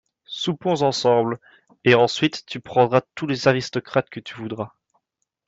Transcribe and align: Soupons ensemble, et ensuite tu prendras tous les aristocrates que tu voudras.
Soupons 0.25 0.81
ensemble, 0.81 1.39
et 1.83 1.93
ensuite 1.93 2.47
tu 2.47 2.59
prendras 2.59 3.01
tous 3.13 3.27
les 3.27 3.47
aristocrates 3.47 4.09
que 4.09 4.19
tu 4.19 4.33
voudras. 4.33 4.71